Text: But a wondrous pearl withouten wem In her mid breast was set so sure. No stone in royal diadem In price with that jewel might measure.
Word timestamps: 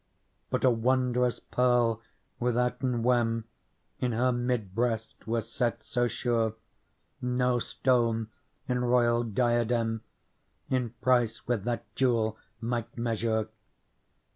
But 0.49 0.63
a 0.63 0.71
wondrous 0.71 1.39
pearl 1.39 2.01
withouten 2.39 3.03
wem 3.03 3.45
In 3.99 4.13
her 4.13 4.31
mid 4.31 4.73
breast 4.73 5.27
was 5.27 5.47
set 5.53 5.83
so 5.83 6.07
sure. 6.07 6.55
No 7.21 7.59
stone 7.59 8.29
in 8.67 8.83
royal 8.83 9.23
diadem 9.23 10.01
In 10.71 10.89
price 11.01 11.45
with 11.45 11.65
that 11.65 11.83
jewel 11.95 12.35
might 12.59 12.97
measure. 12.97 13.49